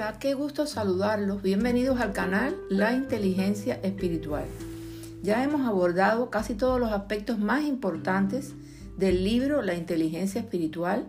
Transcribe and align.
Hola, 0.00 0.18
qué 0.18 0.32
gusto 0.32 0.66
saludarlos. 0.66 1.42
Bienvenidos 1.42 2.00
al 2.00 2.14
canal 2.14 2.56
La 2.70 2.94
Inteligencia 2.94 3.78
Espiritual. 3.82 4.46
Ya 5.22 5.44
hemos 5.44 5.68
abordado 5.68 6.30
casi 6.30 6.54
todos 6.54 6.80
los 6.80 6.90
aspectos 6.90 7.38
más 7.38 7.64
importantes 7.64 8.54
del 8.96 9.24
libro 9.24 9.60
La 9.60 9.74
Inteligencia 9.74 10.40
Espiritual 10.40 11.06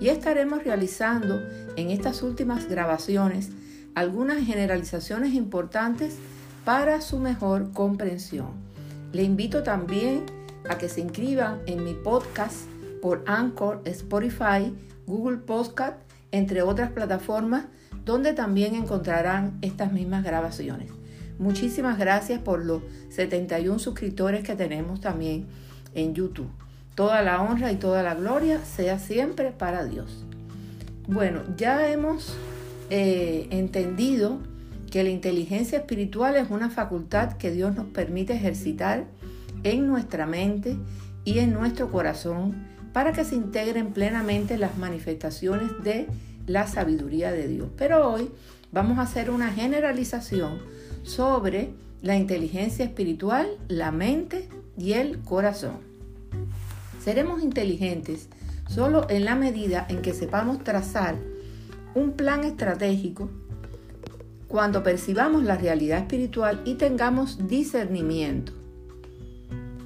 y 0.00 0.08
estaremos 0.08 0.64
realizando 0.64 1.38
en 1.76 1.90
estas 1.90 2.22
últimas 2.22 2.66
grabaciones 2.66 3.50
algunas 3.94 4.42
generalizaciones 4.42 5.34
importantes 5.34 6.16
para 6.64 7.02
su 7.02 7.18
mejor 7.18 7.72
comprensión. 7.74 8.52
Le 9.12 9.22
invito 9.22 9.62
también 9.62 10.24
a 10.66 10.78
que 10.78 10.88
se 10.88 11.02
inscriban 11.02 11.60
en 11.66 11.84
mi 11.84 11.92
podcast 11.92 12.56
por 13.02 13.22
Anchor, 13.26 13.82
Spotify, 13.84 14.74
Google 15.06 15.36
Podcast, 15.36 15.98
entre 16.32 16.62
otras 16.62 16.90
plataformas 16.90 17.66
donde 18.04 18.32
también 18.32 18.74
encontrarán 18.74 19.58
estas 19.62 19.92
mismas 19.92 20.24
grabaciones. 20.24 20.90
Muchísimas 21.38 21.98
gracias 21.98 22.40
por 22.40 22.64
los 22.64 22.82
71 23.10 23.78
suscriptores 23.78 24.42
que 24.44 24.54
tenemos 24.54 25.00
también 25.00 25.46
en 25.94 26.14
YouTube. 26.14 26.50
Toda 26.94 27.22
la 27.22 27.40
honra 27.40 27.72
y 27.72 27.76
toda 27.76 28.02
la 28.02 28.14
gloria 28.14 28.62
sea 28.64 28.98
siempre 28.98 29.50
para 29.50 29.84
Dios. 29.84 30.24
Bueno, 31.06 31.40
ya 31.56 31.90
hemos 31.90 32.36
eh, 32.90 33.48
entendido 33.50 34.38
que 34.90 35.02
la 35.02 35.10
inteligencia 35.10 35.78
espiritual 35.78 36.36
es 36.36 36.50
una 36.50 36.68
facultad 36.68 37.34
que 37.34 37.50
Dios 37.50 37.74
nos 37.74 37.86
permite 37.86 38.34
ejercitar 38.34 39.06
en 39.62 39.86
nuestra 39.86 40.26
mente 40.26 40.76
y 41.24 41.38
en 41.38 41.52
nuestro 41.52 41.90
corazón 41.90 42.66
para 42.92 43.12
que 43.12 43.24
se 43.24 43.36
integren 43.36 43.92
plenamente 43.92 44.58
las 44.58 44.76
manifestaciones 44.76 45.70
de 45.82 46.06
la 46.46 46.66
sabiduría 46.66 47.32
de 47.32 47.48
Dios. 47.48 47.68
Pero 47.76 48.10
hoy 48.10 48.30
vamos 48.72 48.98
a 48.98 49.02
hacer 49.02 49.30
una 49.30 49.50
generalización 49.50 50.60
sobre 51.02 51.70
la 52.02 52.16
inteligencia 52.16 52.84
espiritual, 52.84 53.48
la 53.68 53.90
mente 53.90 54.48
y 54.76 54.92
el 54.92 55.20
corazón. 55.20 55.78
Seremos 57.02 57.42
inteligentes 57.42 58.28
solo 58.68 59.06
en 59.10 59.24
la 59.24 59.34
medida 59.34 59.86
en 59.88 60.02
que 60.02 60.14
sepamos 60.14 60.62
trazar 60.62 61.16
un 61.94 62.12
plan 62.12 62.44
estratégico 62.44 63.28
cuando 64.48 64.82
percibamos 64.82 65.44
la 65.44 65.56
realidad 65.56 65.98
espiritual 65.98 66.60
y 66.64 66.74
tengamos 66.74 67.48
discernimiento. 67.48 68.52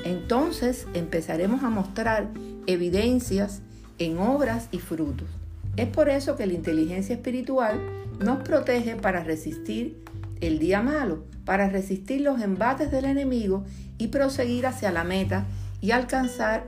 Entonces 0.05 0.87
empezaremos 0.95 1.63
a 1.63 1.71
mostrar 1.71 2.29
evidencias 2.67 3.63
en 3.99 4.19
obras 4.19 4.69
y 4.71 4.79
frutos. 4.79 5.29
Es 5.77 5.89
por 5.89 6.09
eso 6.09 6.37
que 6.37 6.47
la 6.47 6.53
inteligencia 6.53 7.17
espiritual 7.17 7.81
nos 8.21 8.43
protege 8.43 8.95
para 8.95 9.25
resistir 9.25 10.03
el 10.41 10.59
día 10.59 10.83
malo, 10.83 11.25
para 11.45 11.69
resistir 11.69 12.21
los 12.21 12.41
embates 12.41 12.91
del 12.91 13.07
enemigo 13.07 13.65
y 13.99 14.09
proseguir 14.09 14.67
hacia 14.67 14.93
la 14.93 15.05
meta 15.05 15.47
y 15.81 15.91
alcanzar 15.91 16.65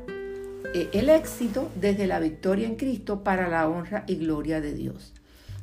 eh, 0.74 0.88
el 0.92 1.08
éxito 1.08 1.70
desde 1.80 2.06
la 2.06 2.18
victoria 2.18 2.66
en 2.66 2.76
Cristo 2.76 3.22
para 3.22 3.48
la 3.48 3.68
honra 3.68 4.04
y 4.08 4.16
gloria 4.16 4.60
de 4.60 4.74
Dios. 4.74 5.14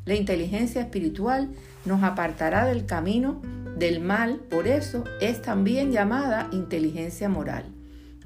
La 0.05 0.15
inteligencia 0.15 0.81
espiritual 0.81 1.49
nos 1.85 2.03
apartará 2.03 2.65
del 2.65 2.85
camino 2.85 3.41
del 3.77 3.99
mal, 3.99 4.39
por 4.49 4.67
eso 4.67 5.03
es 5.19 5.41
también 5.41 5.91
llamada 5.91 6.47
inteligencia 6.51 7.27
moral. 7.29 7.65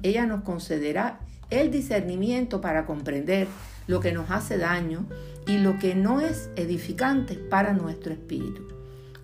Ella 0.02 0.26
nos 0.26 0.42
concederá 0.42 1.20
el 1.50 1.70
discernimiento 1.70 2.60
para 2.60 2.84
comprender 2.86 3.48
lo 3.88 3.98
que 3.98 4.12
nos 4.12 4.30
hace 4.30 4.56
daño 4.58 5.06
y 5.48 5.58
lo 5.58 5.78
que 5.80 5.96
no 5.96 6.20
es 6.20 6.50
edificante 6.54 7.34
para 7.34 7.72
nuestro 7.72 8.12
espíritu. 8.12 8.62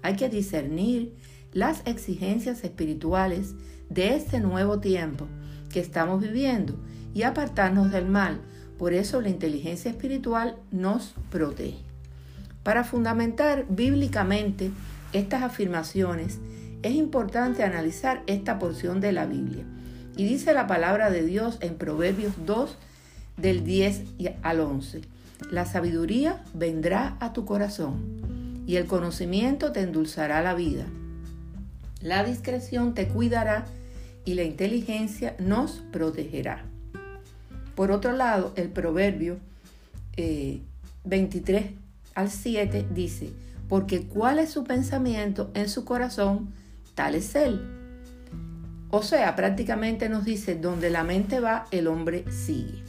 Hay 0.02 0.16
que 0.16 0.28
discernir 0.28 1.14
las 1.52 1.82
exigencias 1.84 2.64
espirituales 2.64 3.54
de 3.88 4.16
este 4.16 4.40
nuevo 4.40 4.80
tiempo 4.80 5.28
que 5.72 5.78
estamos 5.78 6.20
viviendo 6.20 6.74
y 7.14 7.22
apartarnos 7.22 7.92
del 7.92 8.06
mal. 8.06 8.40
Por 8.78 8.92
eso 8.92 9.20
la 9.20 9.28
inteligencia 9.28 9.90
espiritual 9.90 10.56
nos 10.72 11.14
protege. 11.30 11.84
Para 12.64 12.82
fundamentar 12.82 13.66
bíblicamente 13.68 14.72
estas 15.12 15.42
afirmaciones, 15.42 16.40
es 16.82 16.94
importante 16.94 17.62
analizar 17.62 18.22
esta 18.26 18.58
porción 18.58 19.00
de 19.00 19.12
la 19.12 19.26
Biblia. 19.26 19.64
Y 20.16 20.24
dice 20.24 20.54
la 20.54 20.66
palabra 20.66 21.10
de 21.10 21.24
Dios 21.24 21.58
en 21.60 21.76
Proverbios 21.76 22.32
2, 22.46 22.76
del 23.36 23.64
10 23.64 24.02
al 24.42 24.60
11. 24.60 25.02
La 25.50 25.66
sabiduría 25.66 26.42
vendrá 26.54 27.16
a 27.20 27.32
tu 27.32 27.44
corazón 27.44 28.62
y 28.66 28.76
el 28.76 28.86
conocimiento 28.86 29.72
te 29.72 29.80
endulzará 29.80 30.42
la 30.42 30.54
vida. 30.54 30.86
La 32.00 32.24
discreción 32.24 32.94
te 32.94 33.08
cuidará 33.08 33.66
y 34.24 34.34
la 34.34 34.42
inteligencia 34.42 35.36
nos 35.38 35.82
protegerá. 35.92 36.64
Por 37.74 37.90
otro 37.90 38.12
lado, 38.12 38.52
el 38.56 38.68
proverbio 38.68 39.38
23 40.16 41.62
eh, 41.62 41.74
al 42.14 42.30
7 42.30 42.86
dice, 42.94 43.32
porque 43.68 44.06
cuál 44.06 44.38
es 44.38 44.50
su 44.50 44.64
pensamiento 44.64 45.50
en 45.54 45.68
su 45.68 45.84
corazón, 45.84 46.52
tal 46.94 47.14
es 47.14 47.34
él. 47.34 47.60
O 48.90 49.02
sea, 49.02 49.34
prácticamente 49.34 50.08
nos 50.08 50.24
dice, 50.24 50.54
donde 50.54 50.90
la 50.90 51.02
mente 51.02 51.40
va, 51.40 51.66
el 51.72 51.88
hombre 51.88 52.24
sigue. 52.30 52.83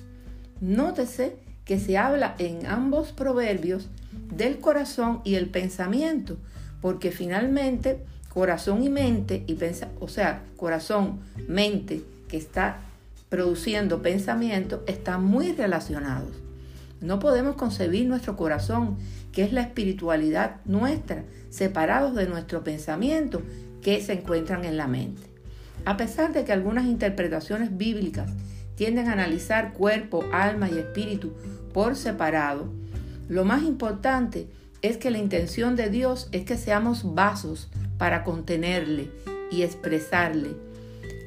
Nótese 0.65 1.35
que 1.63 1.79
se 1.79 1.95
habla 1.95 2.33
en 2.39 2.65
ambos 2.65 3.11
proverbios 3.11 3.87
del 4.35 4.57
corazón 4.59 5.21
y 5.23 5.35
el 5.35 5.47
pensamiento, 5.47 6.37
porque 6.81 7.11
finalmente 7.11 7.99
corazón 8.29 8.81
y 8.81 8.89
mente, 8.89 9.43
y 9.45 9.59
o 9.99 10.07
sea, 10.07 10.41
corazón, 10.57 11.19
mente 11.47 12.01
que 12.27 12.37
está 12.37 12.79
produciendo 13.29 14.01
pensamiento, 14.01 14.83
están 14.87 15.23
muy 15.23 15.51
relacionados. 15.51 16.31
No 16.99 17.19
podemos 17.19 17.57
concebir 17.57 18.07
nuestro 18.07 18.35
corazón, 18.35 18.97
que 19.33 19.43
es 19.43 19.53
la 19.53 19.61
espiritualidad 19.61 20.61
nuestra, 20.65 21.25
separados 21.51 22.15
de 22.15 22.25
nuestro 22.25 22.63
pensamiento 22.63 23.43
que 23.83 24.01
se 24.01 24.13
encuentran 24.13 24.65
en 24.65 24.77
la 24.77 24.87
mente. 24.87 25.21
A 25.85 25.95
pesar 25.95 26.33
de 26.33 26.43
que 26.43 26.53
algunas 26.53 26.85
interpretaciones 26.85 27.77
bíblicas 27.77 28.31
tienden 28.75 29.07
a 29.07 29.13
analizar 29.13 29.73
cuerpo, 29.73 30.23
alma 30.31 30.69
y 30.69 30.77
espíritu 30.77 31.33
por 31.73 31.95
separado, 31.95 32.71
lo 33.27 33.43
más 33.43 33.63
importante 33.63 34.49
es 34.81 34.97
que 34.97 35.09
la 35.09 35.17
intención 35.17 35.75
de 35.75 35.89
Dios 35.89 36.29
es 36.31 36.45
que 36.45 36.57
seamos 36.57 37.15
vasos 37.15 37.69
para 37.97 38.23
contenerle 38.23 39.09
y 39.51 39.63
expresarle. 39.63 40.55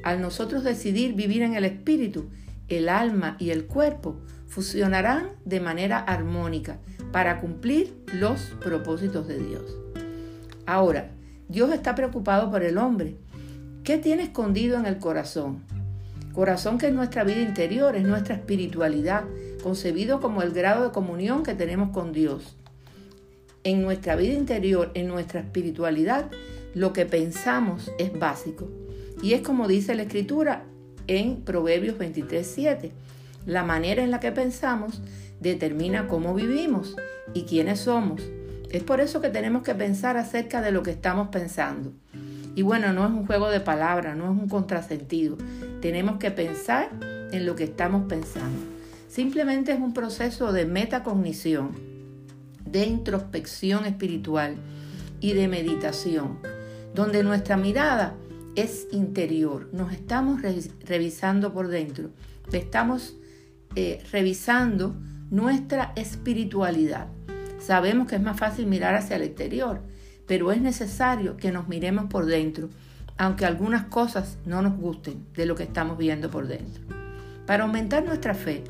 Al 0.03 0.21
nosotros 0.21 0.63
decidir 0.63 1.13
vivir 1.13 1.41
en 1.41 1.55
el 1.55 1.65
espíritu, 1.65 2.29
el 2.69 2.87
alma 2.87 3.35
y 3.37 3.49
el 3.49 3.65
cuerpo 3.65 4.15
fusionarán 4.47 5.31
de 5.43 5.59
manera 5.59 5.99
armónica 5.99 6.79
para 7.11 7.41
cumplir 7.41 7.93
los 8.13 8.41
propósitos 8.63 9.27
de 9.27 9.39
Dios. 9.39 9.77
Ahora, 10.65 11.11
Dios 11.49 11.73
está 11.73 11.95
preocupado 11.95 12.49
por 12.49 12.63
el 12.63 12.77
hombre. 12.77 13.15
¿Qué 13.83 13.97
tiene 13.97 14.23
escondido 14.23 14.77
en 14.77 14.85
el 14.85 14.99
corazón? 14.99 15.63
Corazón 16.33 16.77
que 16.77 16.87
es 16.87 16.93
nuestra 16.93 17.23
vida 17.23 17.41
interior, 17.41 17.95
es 17.95 18.03
nuestra 18.03 18.35
espiritualidad, 18.35 19.23
concebido 19.63 20.21
como 20.21 20.41
el 20.41 20.51
grado 20.51 20.83
de 20.83 20.91
comunión 20.91 21.43
que 21.43 21.55
tenemos 21.55 21.89
con 21.89 22.13
Dios. 22.13 22.55
En 23.63 23.81
nuestra 23.81 24.15
vida 24.15 24.33
interior, 24.33 24.91
en 24.93 25.07
nuestra 25.07 25.41
espiritualidad, 25.41 26.29
lo 26.73 26.93
que 26.93 27.05
pensamos 27.05 27.91
es 27.97 28.17
básico. 28.17 28.69
Y 29.21 29.33
es 29.33 29.41
como 29.41 29.67
dice 29.67 29.95
la 29.95 30.03
Escritura 30.03 30.63
en 31.07 31.41
Proverbios 31.41 31.97
23:7. 31.97 32.91
La 33.45 33.63
manera 33.63 34.03
en 34.03 34.11
la 34.11 34.19
que 34.19 34.31
pensamos 34.31 35.01
determina 35.39 36.07
cómo 36.07 36.33
vivimos 36.33 36.95
y 37.33 37.43
quiénes 37.43 37.79
somos. 37.79 38.21
Es 38.69 38.83
por 38.83 39.01
eso 39.01 39.19
que 39.19 39.29
tenemos 39.29 39.63
que 39.63 39.73
pensar 39.73 40.15
acerca 40.17 40.61
de 40.61 40.71
lo 40.71 40.83
que 40.83 40.91
estamos 40.91 41.29
pensando. 41.29 41.91
Y 42.59 42.61
bueno, 42.61 42.91
no 42.91 43.05
es 43.05 43.11
un 43.11 43.25
juego 43.25 43.47
de 43.47 43.61
palabras, 43.61 44.17
no 44.17 44.25
es 44.25 44.31
un 44.31 44.49
contrasentido. 44.49 45.37
Tenemos 45.79 46.17
que 46.17 46.29
pensar 46.29 46.89
en 47.31 47.45
lo 47.45 47.55
que 47.55 47.63
estamos 47.63 48.09
pensando. 48.09 48.59
Simplemente 49.07 49.71
es 49.71 49.79
un 49.79 49.93
proceso 49.93 50.51
de 50.51 50.65
metacognición, 50.65 51.71
de 52.65 52.85
introspección 52.85 53.85
espiritual 53.85 54.57
y 55.21 55.35
de 55.35 55.47
meditación, 55.47 56.39
donde 56.93 57.23
nuestra 57.23 57.55
mirada 57.55 58.15
es 58.57 58.89
interior. 58.91 59.69
Nos 59.71 59.93
estamos 59.93 60.41
revisando 60.85 61.53
por 61.53 61.69
dentro, 61.69 62.09
estamos 62.51 63.15
eh, 63.77 64.03
revisando 64.11 64.97
nuestra 65.31 65.93
espiritualidad. 65.95 67.07
Sabemos 67.57 68.09
que 68.09 68.17
es 68.17 68.21
más 68.21 68.37
fácil 68.37 68.67
mirar 68.67 68.95
hacia 68.95 69.15
el 69.15 69.21
exterior, 69.21 69.81
pero 70.29 70.51
es 70.51 70.61
necesario 70.61 71.37
que 71.37 71.51
nos 71.51 71.67
miremos 71.67 72.05
por 72.05 72.27
dentro, 72.27 72.69
aunque 73.17 73.47
algunas 73.47 73.85
cosas 73.85 74.37
no 74.45 74.61
nos 74.61 74.77
gusten 74.77 75.25
de 75.35 75.47
lo 75.47 75.55
que 75.55 75.63
estamos 75.63 75.97
viendo 75.97 76.29
por 76.29 76.45
dentro. 76.45 76.83
Para 77.47 77.63
aumentar 77.63 78.05
nuestra 78.05 78.35
fe, 78.35 78.63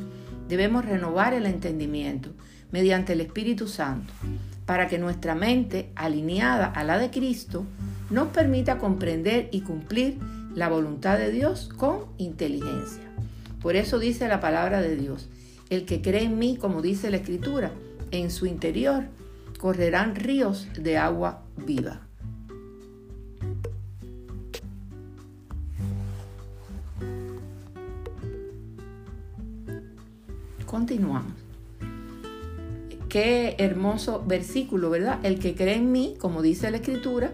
debemos 0.48 0.86
renovar 0.86 1.34
el 1.34 1.46
entendimiento 1.46 2.30
mediante 2.72 3.12
el 3.12 3.20
Espíritu 3.22 3.68
Santo. 3.68 4.14
para 4.66 4.88
que 4.88 5.00
nuestra 5.00 5.34
mente, 5.34 5.90
alineada 5.96 6.68
a 6.68 6.84
la 6.84 7.00
de 7.00 7.10
Cristo, 7.10 7.66
nos 8.12 8.28
permita 8.28 8.78
comprender 8.78 9.50
y 9.52 9.62
cumplir 9.62 10.20
la 10.54 10.70
voluntad 10.70 11.18
de 11.18 11.32
Dios 11.32 11.72
con 11.76 12.06
inteligencia. 12.20 13.02
Por 13.64 13.76
eso 13.76 13.98
dice 13.98 14.28
la 14.28 14.40
palabra 14.40 14.80
de 14.80 14.96
Dios, 14.96 15.28
el 15.72 15.86
que 15.86 16.04
cree 16.04 16.26
en 16.26 16.38
mí, 16.38 16.56
como 16.56 16.84
dice 16.84 17.10
la 17.10 17.18
Escritura, 17.18 17.72
en 18.12 18.30
su 18.30 18.46
interior 18.46 19.06
correrán 19.60 20.16
ríos 20.16 20.68
de 20.78 20.98
agua 20.98 21.44
viva. 21.66 22.02
Continuamos. 30.66 31.34
Qué 33.10 33.56
hermoso 33.58 34.24
versículo, 34.28 34.92
¿verdad? 34.92 35.20
El 35.24 35.40
que 35.40 35.56
cree 35.56 35.76
en 35.76 35.92
mí, 35.92 36.16
como 36.20 36.44
dice 36.44 36.70
la 36.70 36.78
escritura, 36.78 37.32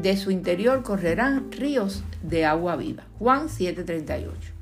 de 0.00 0.16
su 0.18 0.30
interior 0.30 0.82
correrán 0.82 1.50
ríos 1.50 2.02
de 2.22 2.44
agua 2.44 2.76
viva. 2.76 3.04
Juan 3.18 3.48
7:38. 3.48 4.52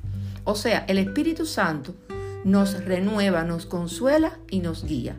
O 0.45 0.55
sea, 0.55 0.85
el 0.87 0.99
Espíritu 0.99 1.45
Santo 1.45 1.95
nos 2.45 2.85
renueva, 2.85 3.43
nos 3.43 3.67
consuela 3.67 4.39
y 4.49 4.61
nos 4.61 4.85
guía. 4.85 5.17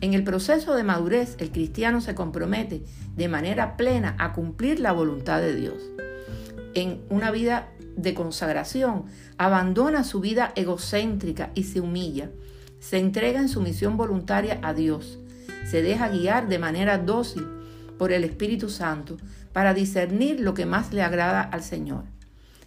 En 0.00 0.14
el 0.14 0.24
proceso 0.24 0.74
de 0.74 0.82
madurez, 0.82 1.36
el 1.38 1.50
cristiano 1.50 2.00
se 2.00 2.14
compromete 2.14 2.82
de 3.16 3.28
manera 3.28 3.76
plena 3.76 4.16
a 4.18 4.32
cumplir 4.32 4.80
la 4.80 4.92
voluntad 4.92 5.40
de 5.40 5.54
Dios. 5.54 5.76
En 6.74 7.02
una 7.10 7.30
vida 7.30 7.68
de 7.96 8.14
consagración, 8.14 9.04
abandona 9.36 10.04
su 10.04 10.20
vida 10.20 10.52
egocéntrica 10.56 11.50
y 11.54 11.64
se 11.64 11.80
humilla. 11.80 12.30
Se 12.78 12.98
entrega 12.98 13.40
en 13.40 13.50
su 13.50 13.60
misión 13.60 13.98
voluntaria 13.98 14.58
a 14.62 14.72
Dios. 14.72 15.18
Se 15.66 15.82
deja 15.82 16.08
guiar 16.08 16.48
de 16.48 16.58
manera 16.58 16.96
dócil 16.96 17.46
por 17.98 18.12
el 18.12 18.24
Espíritu 18.24 18.70
Santo 18.70 19.18
para 19.52 19.74
discernir 19.74 20.40
lo 20.40 20.54
que 20.54 20.64
más 20.64 20.94
le 20.94 21.02
agrada 21.02 21.42
al 21.42 21.62
Señor. 21.62 22.04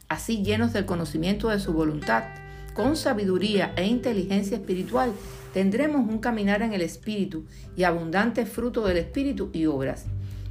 Así, 0.07 0.43
llenos 0.43 0.73
del 0.73 0.85
conocimiento 0.85 1.49
de 1.49 1.59
su 1.59 1.73
voluntad, 1.73 2.23
con 2.73 2.95
sabiduría 2.95 3.73
e 3.75 3.85
inteligencia 3.85 4.57
espiritual, 4.57 5.11
tendremos 5.53 6.07
un 6.09 6.19
caminar 6.19 6.61
en 6.61 6.73
el 6.73 6.81
Espíritu 6.81 7.45
y 7.75 7.83
abundante 7.83 8.45
fruto 8.45 8.85
del 8.85 8.97
Espíritu 8.97 9.49
y 9.53 9.65
obras, 9.65 10.05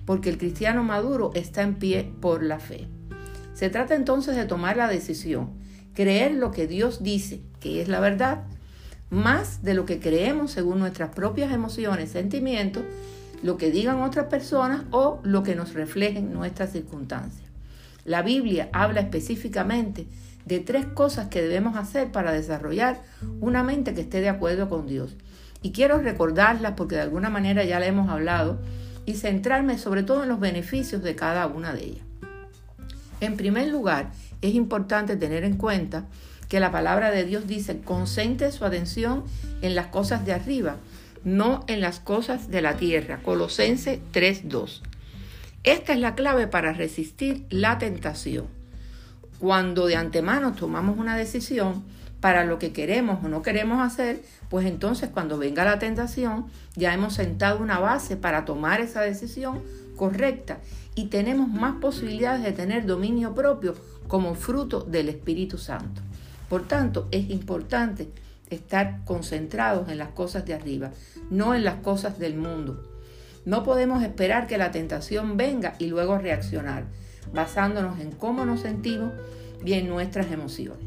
porque 0.06 0.30
el 0.30 0.38
cristiano 0.38 0.84
maduro 0.84 1.32
está 1.34 1.62
en 1.62 1.74
pie 1.74 2.12
por 2.20 2.42
la 2.42 2.60
fe. 2.60 2.88
Se 3.54 3.70
trata 3.70 3.94
entonces 3.94 4.36
de 4.36 4.46
tomar 4.46 4.76
la 4.76 4.88
decisión, 4.88 5.50
creer 5.94 6.32
lo 6.34 6.50
que 6.52 6.66
Dios 6.66 7.02
dice, 7.02 7.40
que 7.60 7.82
es 7.82 7.88
la 7.88 8.00
verdad, 8.00 8.44
más 9.10 9.62
de 9.62 9.75
lo 9.75 9.84
que 9.84 10.00
creemos 10.00 10.52
según 10.52 10.78
nuestras 10.78 11.10
propias 11.14 11.52
emociones, 11.52 12.10
sentimientos, 12.10 12.84
lo 13.42 13.56
que 13.56 13.70
digan 13.70 14.00
otras 14.00 14.26
personas 14.26 14.84
o 14.90 15.20
lo 15.25 15.42
que 15.42 15.54
nos 15.54 15.75
reflejen 15.75 16.32
nuestras 16.32 16.72
circunstancias. 16.72 17.42
La 18.04 18.22
Biblia 18.22 18.68
habla 18.72 19.00
específicamente 19.00 20.06
de 20.46 20.60
tres 20.60 20.86
cosas 20.86 21.28
que 21.28 21.42
debemos 21.42 21.76
hacer 21.76 22.10
para 22.10 22.32
desarrollar 22.32 23.02
una 23.40 23.62
mente 23.62 23.94
que 23.94 24.02
esté 24.02 24.20
de 24.20 24.28
acuerdo 24.28 24.68
con 24.68 24.86
Dios. 24.86 25.16
Y 25.62 25.72
quiero 25.72 25.98
recordarlas 25.98 26.72
porque 26.76 26.96
de 26.96 27.02
alguna 27.02 27.30
manera 27.30 27.64
ya 27.64 27.78
la 27.78 27.86
hemos 27.86 28.08
hablado 28.08 28.60
y 29.06 29.14
centrarme 29.14 29.78
sobre 29.78 30.02
todo 30.02 30.22
en 30.22 30.28
los 30.28 30.40
beneficios 30.40 31.02
de 31.02 31.14
cada 31.14 31.46
una 31.46 31.72
de 31.72 31.84
ellas. 31.84 32.04
En 33.20 33.36
primer 33.36 33.68
lugar, 33.68 34.10
es 34.40 34.54
importante 34.54 35.16
tener 35.16 35.44
en 35.44 35.56
cuenta 35.56 36.06
que 36.48 36.60
la 36.60 36.70
palabra 36.72 37.10
de 37.10 37.24
Dios 37.24 37.46
dice, 37.46 37.80
concentre 37.80 38.50
su 38.52 38.64
atención 38.64 39.24
en 39.62 39.74
las 39.74 39.86
cosas 39.86 40.26
de 40.26 40.32
arriba, 40.32 40.76
no 41.24 41.64
en 41.68 41.80
las 41.80 42.00
cosas 42.00 42.50
de 42.50 42.62
la 42.62 42.76
tierra. 42.76 43.20
Colosense 43.24 44.00
3.2. 44.12 44.82
Esta 45.64 45.92
es 45.92 46.00
la 46.00 46.16
clave 46.16 46.48
para 46.48 46.72
resistir 46.72 47.46
la 47.48 47.78
tentación. 47.78 48.62
Cuando 49.42 49.86
de 49.86 49.96
antemano 49.96 50.52
tomamos 50.52 50.96
una 50.96 51.16
decisión 51.16 51.82
para 52.20 52.44
lo 52.44 52.60
que 52.60 52.72
queremos 52.72 53.24
o 53.24 53.28
no 53.28 53.42
queremos 53.42 53.80
hacer, 53.80 54.22
pues 54.48 54.64
entonces 54.66 55.10
cuando 55.12 55.36
venga 55.36 55.64
la 55.64 55.80
tentación 55.80 56.46
ya 56.76 56.94
hemos 56.94 57.14
sentado 57.14 57.58
una 57.58 57.80
base 57.80 58.16
para 58.16 58.44
tomar 58.44 58.80
esa 58.80 59.00
decisión 59.00 59.60
correcta 59.96 60.58
y 60.94 61.06
tenemos 61.06 61.48
más 61.48 61.74
posibilidades 61.80 62.44
de 62.44 62.52
tener 62.52 62.86
dominio 62.86 63.34
propio 63.34 63.74
como 64.06 64.36
fruto 64.36 64.82
del 64.82 65.08
Espíritu 65.08 65.58
Santo. 65.58 66.02
Por 66.48 66.68
tanto, 66.68 67.08
es 67.10 67.28
importante 67.28 68.10
estar 68.48 69.04
concentrados 69.04 69.88
en 69.88 69.98
las 69.98 70.10
cosas 70.10 70.46
de 70.46 70.54
arriba, 70.54 70.92
no 71.30 71.56
en 71.56 71.64
las 71.64 71.80
cosas 71.80 72.20
del 72.20 72.36
mundo. 72.36 72.80
No 73.44 73.64
podemos 73.64 74.04
esperar 74.04 74.46
que 74.46 74.56
la 74.56 74.70
tentación 74.70 75.36
venga 75.36 75.74
y 75.80 75.86
luego 75.86 76.16
reaccionar 76.16 76.84
basándonos 77.32 78.00
en 78.00 78.12
cómo 78.12 78.44
nos 78.44 78.60
sentimos 78.60 79.12
y 79.64 79.74
en 79.74 79.88
nuestras 79.88 80.30
emociones. 80.30 80.86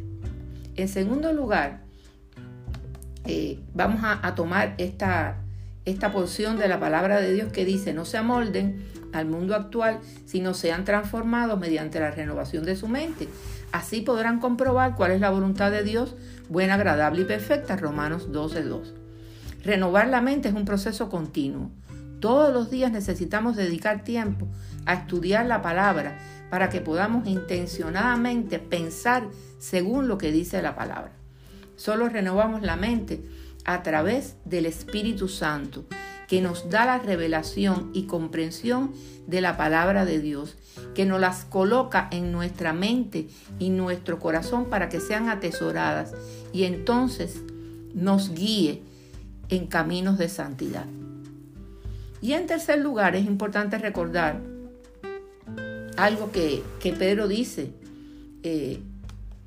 En 0.76 0.88
segundo 0.88 1.32
lugar, 1.34 1.82
eh, 3.26 3.60
vamos 3.74 4.02
a, 4.04 4.36
tomar 4.36 4.76
esta, 4.78 5.38
esta 5.86 6.12
porción 6.12 6.58
de 6.58 6.68
la 6.68 6.80
palabra 6.80 7.22
de 7.22 7.34
Dios 7.34 7.52
que 7.52 7.66
dice, 7.66 7.94
no 7.94 8.06
se 8.06 8.18
amolden 8.18 8.86
al 9.14 9.26
mundo 9.26 9.56
actual, 9.56 10.00
sino 10.26 10.54
sean 10.54 10.84
transformados 10.84 11.60
mediante 11.60 12.00
la 12.00 12.12
renovación 12.12 12.66
de 12.66 12.76
su 12.76 12.88
mente. 12.88 13.30
Así 13.72 14.02
podrán 14.02 14.40
comprobar 14.40 14.96
cuál 14.96 15.12
es 15.12 15.22
la 15.22 15.30
voluntad 15.30 15.72
de 15.72 15.84
Dios, 15.84 16.16
buena, 16.50 16.76
agradable 16.76 17.22
y 17.22 17.26
perfecta. 17.26 17.78
Romanos 17.78 18.30
12.2. 18.32 18.94
Renovar 19.64 20.08
la 20.10 20.22
mente 20.22 20.50
es 20.50 20.56
un 20.56 20.66
proceso 20.66 21.10
continuo. 21.10 21.72
Todos 22.26 22.52
los 22.52 22.72
días 22.72 22.92
necesitamos 22.92 23.56
dedicar 23.56 24.04
tiempo 24.04 24.48
a 24.88 24.96
estudiar 24.96 25.46
la 25.46 25.62
palabra 25.62 26.18
para 26.50 26.70
que 26.70 26.82
podamos 26.82 27.28
intencionadamente 27.28 28.58
pensar 28.58 29.28
según 29.60 30.08
lo 30.08 30.18
que 30.18 30.32
dice 30.32 30.64
la 30.64 30.76
palabra. 30.76 31.12
Solo 31.76 32.10
renovamos 32.10 32.64
la 32.64 32.78
mente 32.78 33.24
a 33.64 33.84
través 33.84 34.38
del 34.44 34.66
Espíritu 34.66 35.28
Santo, 35.28 35.86
que 36.28 36.42
nos 36.42 36.72
da 36.72 36.88
la 36.88 36.98
revelación 36.98 37.92
y 37.94 38.08
comprensión 38.08 38.92
de 39.28 39.42
la 39.42 39.56
palabra 39.56 40.04
de 40.04 40.20
Dios, 40.20 40.58
que 40.96 41.06
nos 41.06 41.22
las 41.22 41.46
coloca 41.46 42.08
en 42.12 42.32
nuestra 42.32 42.74
mente 42.74 43.28
y 43.60 43.70
nuestro 43.70 44.18
corazón 44.18 44.66
para 44.66 44.90
que 44.90 45.00
sean 45.00 45.30
atesoradas 45.30 46.16
y 46.52 46.64
entonces 46.64 47.44
nos 47.94 48.34
guíe 48.34 48.82
en 49.50 49.68
caminos 49.68 50.18
de 50.18 50.28
santidad. 50.28 50.88
Y 52.26 52.34
en 52.34 52.48
tercer 52.48 52.80
lugar, 52.80 53.16
es 53.16 53.24
importante 53.28 53.78
recordar 53.78 54.42
algo 55.96 56.32
que, 56.32 56.64
Pedro 56.98 57.28
dice 57.28 57.72
eh, 58.42 58.82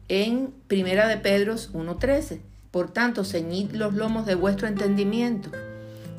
en 0.06 0.54
Primera 0.68 1.08
de 1.08 1.16
Pedro 1.16 1.56
1.13. 1.56 2.38
Por 2.70 2.92
tanto, 2.92 3.24
ceñid 3.24 3.72
los 3.72 3.94
lomos 3.94 4.26
de 4.26 4.36
vuestro 4.36 4.68
entendimiento. 4.68 5.50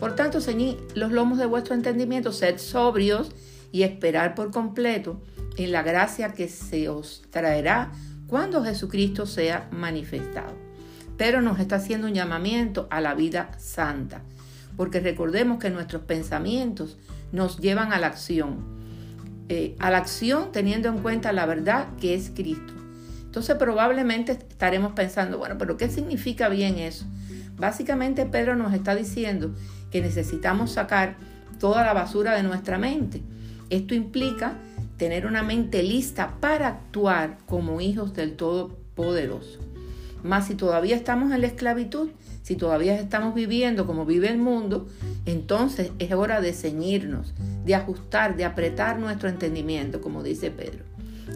Por 0.01 0.18
tanto, 0.18 0.42
ceñid 0.42 0.75
los 0.96 1.13
lomos 1.13 1.38
de 1.38 1.46
vuestro 1.46 1.75
entendimiento, 1.75 2.34
sed 2.34 2.58
sobrios 2.58 3.32
y 3.72 3.84
esperar 3.84 4.36
por 4.36 4.51
completo 4.51 5.22
en 5.56 5.72
la 5.72 5.82
gracia 5.82 6.34
que 6.34 6.50
se 6.50 6.89
os 6.89 7.22
traerá 7.30 7.94
cuando 8.28 8.66
Jesucristo 8.66 9.25
sea 9.25 9.70
manifestado. 9.72 10.58
Pero 11.16 11.42
nos 11.42 11.58
está 11.62 11.78
haciendo 11.78 12.08
un 12.08 12.16
llamamiento 12.16 12.89
a 12.92 13.00
la 13.00 13.13
vida 13.13 13.58
santa 13.58 14.24
porque 14.79 15.01
recordemos 15.01 15.59
que 15.59 15.69
nuestros 15.69 16.03
pensamientos 16.03 16.98
nos 17.33 17.57
llevan 17.59 17.91
a 17.91 18.00
la 18.00 18.07
acción, 18.07 18.59
eh, 19.50 19.75
a 19.77 19.91
la 19.91 19.98
acción 19.98 20.53
teniendo 20.53 20.88
en 20.88 21.00
cuenta 21.00 21.33
la 21.33 21.45
verdad 21.45 21.89
que 22.00 22.15
es 22.15 22.31
Cristo. 22.33 22.71
Entonces 23.25 23.57
probablemente 23.57 24.31
estaremos 24.31 24.93
pensando, 24.93 25.38
bueno, 25.38 25.57
pero 25.57 25.75
¿qué 25.75 25.89
significa 25.89 26.48
bien 26.48 26.79
eso? 26.79 27.05
Básicamente 27.57 28.25
Pedro 28.25 28.55
nos 28.55 28.74
está 28.74 28.95
diciendo 28.95 29.53
que 29.91 30.00
necesitamos 30.00 30.71
sacar 30.71 31.17
toda 31.59 31.83
la 31.83 31.91
basura 31.91 32.38
de 32.38 32.43
nuestra 32.43 32.77
mente. 32.77 33.21
Esto 33.69 33.95
implica 33.95 34.53
tener 34.95 35.25
una 35.25 35.43
mente 35.43 35.83
lista 35.83 36.36
para 36.39 36.69
actuar 36.69 37.38
como 37.48 37.81
hijos 37.81 38.13
del 38.13 38.38
Todopoderoso. 38.38 39.59
Más 40.24 40.48
si 40.48 40.56
todavía 40.56 40.96
estamos 40.96 41.32
en 41.32 41.42
la 41.42 41.48
esclavitud, 41.48 42.10
si 42.44 42.56
todavía 42.56 42.96
estamos 43.00 43.34
viviendo 43.36 43.86
como 43.86 44.06
vive 44.06 44.30
el 44.30 44.38
mundo, 44.38 44.88
entonces 45.26 45.92
es 46.00 46.12
hora 46.12 46.42
de 46.42 46.54
ceñirnos, 46.54 47.34
de 47.66 47.76
ajustar, 47.76 48.36
de 48.36 48.46
apretar 48.46 49.00
nuestro 49.00 49.30
entendimiento, 49.30 50.02
como 50.02 50.24
dice 50.24 50.52
Pedro. 50.52 50.84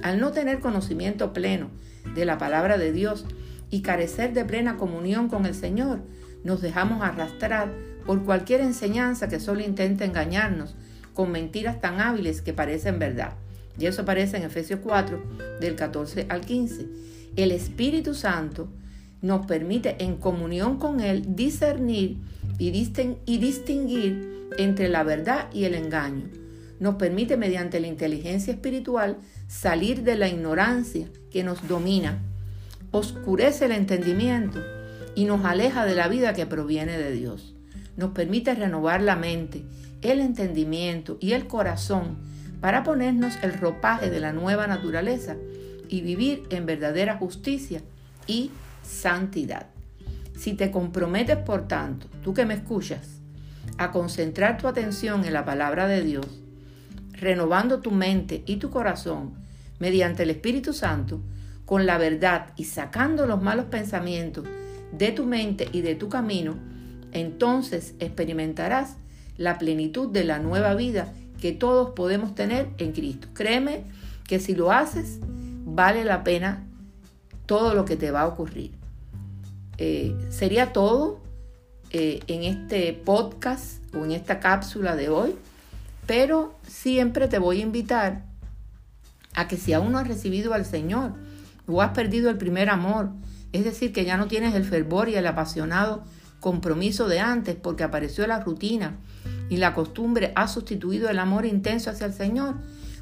Al 0.02 0.20
no 0.20 0.32
tener 0.32 0.60
conocimiento 0.60 1.34
pleno 1.34 1.70
de 2.16 2.26
la 2.26 2.38
palabra 2.38 2.78
de 2.78 2.92
Dios 2.92 3.26
y 3.70 3.82
carecer 3.82 4.34
de 4.34 4.44
plena 4.44 4.78
comunión 4.78 5.30
con 5.30 5.46
el 5.46 5.56
Señor, 5.56 6.02
nos 6.44 6.62
dejamos 6.62 7.02
arrastrar 7.02 7.72
por 8.06 8.24
cualquier 8.24 8.62
enseñanza 8.62 9.30
que 9.30 9.40
solo 9.40 9.62
intente 9.62 10.04
engañarnos 10.04 10.76
con 11.14 11.32
mentiras 11.32 11.80
tan 11.80 12.02
hábiles 12.02 12.42
que 12.42 12.54
parecen 12.54 13.00
verdad. 13.00 13.34
Y 13.78 13.86
eso 13.86 14.02
aparece 14.02 14.38
en 14.38 14.44
Efesios 14.44 14.80
4, 14.84 15.24
del 15.60 15.76
14 15.76 16.28
al 16.30 16.42
15. 16.42 17.13
El 17.36 17.52
Espíritu 17.52 18.14
Santo 18.14 18.70
nos 19.22 19.48
permite 19.48 20.04
en 20.04 20.18
comunión 20.18 20.78
con 20.78 21.00
Él 21.00 21.36
discernir 21.36 22.18
y, 22.60 22.70
distinguir 22.70 24.50
entre 24.60 24.88
la 24.88 25.04
verdad 25.04 25.50
y 25.52 25.64
el 25.64 25.74
engaño. 25.74 26.30
Nos 26.80 26.96
permite 26.96 27.36
mediante 27.36 27.80
la 27.80 27.88
inteligencia 27.88 28.54
espiritual 28.54 29.18
salir 29.48 30.04
de 30.04 30.16
la 30.16 30.28
ignorancia 30.28 31.08
que 31.32 31.44
nos 31.44 31.68
domina, 31.68 32.22
oscurece 32.92 33.66
el 33.66 33.72
entendimiento 33.72 34.60
y 35.16 35.26
nos 35.26 35.44
aleja 35.44 35.86
de 35.86 35.96
la 35.96 36.08
vida 36.08 36.34
que 36.34 36.46
proviene 36.46 37.00
de 37.00 37.14
Dios. 37.14 37.56
Nos 37.98 38.12
permite 38.12 38.54
renovar 38.54 39.02
la 39.02 39.16
mente, 39.16 39.64
el 40.04 40.20
entendimiento 40.20 41.18
y 41.20 41.32
el 41.32 41.48
corazón 41.48 42.18
para 42.62 42.84
ponernos 42.84 43.34
el 43.42 43.54
ropaje 43.54 44.12
de 44.12 44.20
la 44.20 44.34
nueva 44.34 44.68
naturaleza 44.68 45.36
y 45.94 46.02
vivir 46.02 46.48
en 46.50 46.66
verdadera 46.66 47.18
justicia 47.18 47.84
y 48.26 48.50
santidad. 48.82 49.68
Si 50.36 50.54
te 50.54 50.72
comprometes, 50.72 51.38
por 51.38 51.68
tanto, 51.68 52.08
tú 52.24 52.34
que 52.34 52.48
me 52.48 52.56
escuchas, 52.56 53.20
a 53.78 53.92
concentrar 53.92 54.58
tu 54.58 54.68
atención 54.68 55.24
en 55.24 55.34
la 55.34 55.46
palabra 55.46 55.88
de 55.88 56.04
Dios, 56.04 56.26
renovando 57.12 57.80
tu 57.80 57.92
mente 57.92 58.42
y 58.48 58.56
tu 58.56 58.72
corazón 58.72 59.36
mediante 59.78 60.24
el 60.24 60.32
Espíritu 60.32 60.74
Santo, 60.74 61.22
con 61.64 61.86
la 61.86 62.00
verdad 62.00 62.54
y 62.56 62.64
sacando 62.64 63.28
los 63.28 63.44
malos 63.44 63.66
pensamientos 63.66 64.46
de 64.94 65.12
tu 65.12 65.28
mente 65.28 65.70
y 65.74 65.82
de 65.82 65.94
tu 65.94 66.10
camino, 66.10 66.56
entonces 67.12 67.94
experimentarás 68.00 68.98
la 69.38 69.60
plenitud 69.60 70.10
de 70.10 70.24
la 70.24 70.40
nueva 70.40 70.74
vida 70.74 71.14
que 71.40 71.52
todos 71.52 71.92
podemos 71.92 72.34
tener 72.34 72.70
en 72.80 72.94
Cristo. 72.94 73.28
Créeme 73.36 73.84
que 74.28 74.40
si 74.40 74.56
lo 74.56 74.72
haces, 74.72 75.20
vale 75.66 76.04
la 76.06 76.24
pena 76.24 76.66
todo 77.46 77.74
lo 77.74 77.86
que 77.86 77.96
te 77.96 78.12
va 78.12 78.22
a 78.22 78.28
ocurrir. 78.28 78.72
Eh, 79.78 80.16
sería 80.30 80.72
todo 80.72 81.20
eh, 81.92 82.22
en 82.28 82.44
este 82.44 82.94
podcast 82.94 83.84
o 83.96 84.06
en 84.06 84.12
esta 84.12 84.40
cápsula 84.40 84.96
de 84.96 85.10
hoy, 85.10 85.36
pero 86.06 86.56
siempre 86.68 87.28
te 87.28 87.40
voy 87.40 87.60
a 87.60 87.64
invitar 87.64 88.24
a 89.36 89.48
que 89.48 89.58
si 89.58 89.74
aún 89.74 89.92
no 89.92 89.98
has 89.98 90.08
recibido 90.08 90.54
al 90.54 90.66
Señor 90.66 91.14
o 91.68 91.82
has 91.82 91.92
perdido 91.92 92.30
el 92.30 92.38
primer 92.38 92.70
amor, 92.70 93.10
es 93.52 93.64
decir, 93.64 93.94
que 93.94 94.06
ya 94.06 94.18
no 94.18 94.28
tienes 94.28 94.56
el 94.56 94.66
fervor 94.66 95.10
y 95.10 95.16
el 95.16 95.28
apasionado 95.28 96.04
compromiso 96.40 97.08
de 97.08 97.20
antes 97.20 97.56
porque 97.56 97.84
apareció 97.84 98.28
la 98.28 98.40
rutina 98.40 98.98
y 99.50 99.58
la 99.58 99.74
costumbre 99.74 100.34
ha 100.36 100.48
sustituido 100.48 101.10
el 101.10 101.20
amor 101.20 101.46
intenso 101.46 101.90
hacia 101.90 102.06
el 102.08 102.14
Señor, 102.14 102.56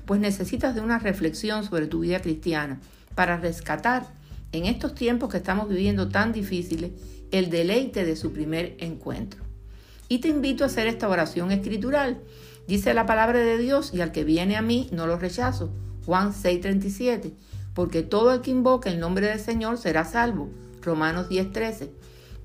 pues 0.05 0.19
necesitas 0.19 0.75
de 0.75 0.81
una 0.81 0.99
reflexión 0.99 1.63
sobre 1.63 1.87
tu 1.87 1.99
vida 1.99 2.21
cristiana 2.21 2.79
para 3.15 3.37
rescatar 3.37 4.07
en 4.51 4.65
estos 4.65 4.95
tiempos 4.95 5.29
que 5.29 5.37
estamos 5.37 5.69
viviendo 5.69 6.09
tan 6.09 6.31
difíciles 6.31 6.91
el 7.31 7.49
deleite 7.49 8.03
de 8.05 8.15
su 8.15 8.33
primer 8.33 8.75
encuentro. 8.79 9.41
Y 10.09 10.19
te 10.19 10.27
invito 10.27 10.63
a 10.63 10.67
hacer 10.67 10.87
esta 10.87 11.07
oración 11.07 11.51
escritural. 11.51 12.19
Dice 12.67 12.93
la 12.93 13.05
palabra 13.05 13.39
de 13.39 13.57
Dios 13.57 13.93
y 13.93 14.01
al 14.01 14.11
que 14.11 14.23
viene 14.23 14.57
a 14.57 14.61
mí 14.61 14.89
no 14.91 15.07
lo 15.07 15.17
rechazo. 15.17 15.71
Juan 16.05 16.33
6:37 16.33 17.33
porque 17.73 18.03
todo 18.03 18.33
el 18.33 18.41
que 18.41 18.51
invoque 18.51 18.89
el 18.89 18.99
nombre 18.99 19.27
del 19.27 19.39
Señor 19.39 19.77
será 19.77 20.03
salvo. 20.05 20.49
Romanos 20.81 21.29
10:13. 21.29 21.89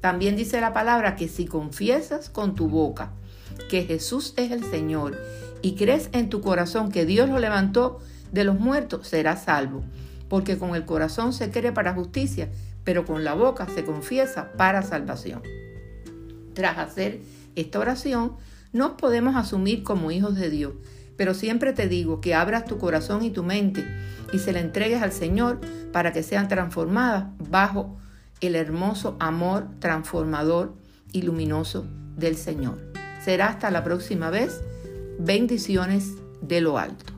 También 0.00 0.36
dice 0.36 0.60
la 0.60 0.72
palabra 0.72 1.16
que 1.16 1.28
si 1.28 1.46
confiesas 1.46 2.28
con 2.28 2.54
tu 2.54 2.68
boca 2.68 3.12
que 3.70 3.84
Jesús 3.84 4.34
es 4.36 4.52
el 4.52 4.64
Señor 4.64 5.18
y 5.62 5.75
crees 5.75 6.08
en 6.12 6.28
tu 6.28 6.40
corazón 6.40 6.90
que 6.90 7.06
Dios 7.06 7.28
lo 7.28 7.38
levantó 7.38 7.98
de 8.32 8.44
los 8.44 8.58
muertos, 8.58 9.08
serás 9.08 9.44
salvo. 9.44 9.82
Porque 10.28 10.58
con 10.58 10.75
el 10.75 10.84
corazón 10.84 11.32
se 11.32 11.50
cree 11.50 11.72
para 11.72 11.94
justicia, 11.94 12.48
pero 12.84 13.04
con 13.04 13.25
la 13.25 13.34
boca 13.34 13.66
se 13.75 13.84
confiesa 13.84 14.52
para 14.56 14.82
salvación. 14.82 15.42
Tras 16.54 16.78
hacer 16.78 17.20
esta 17.54 17.78
oración, 17.78 18.32
nos 18.72 18.92
podemos 18.92 19.36
asumir 19.36 19.82
como 19.82 20.10
hijos 20.10 20.36
de 20.36 20.50
Dios, 20.50 20.72
pero 21.16 21.34
siempre 21.34 21.72
te 21.72 21.88
digo 21.88 22.20
que 22.20 22.34
abras 22.34 22.64
tu 22.64 22.78
corazón 22.78 23.25
y 23.25 23.30
tu 23.30 23.42
mente 23.42 23.84
y 24.32 24.38
se 24.38 24.52
la 24.52 24.60
entregues 24.60 25.02
al 25.02 25.12
Señor 25.12 25.60
para 25.92 26.12
que 26.12 26.22
sean 26.22 26.48
transformadas 26.48 27.26
bajo 27.48 27.96
el 28.40 28.54
hermoso 28.54 29.16
amor 29.18 29.68
transformador 29.78 30.75
y 31.12 31.22
luminoso 31.22 31.86
del 32.16 32.36
Señor. 32.36 32.78
Será 33.25 33.48
hasta 33.48 33.70
la 33.70 33.82
próxima 33.82 34.30
vez. 34.30 34.60
Bendiciones 35.18 36.14
de 36.42 36.61
lo 36.61 36.78
alto. 36.78 37.15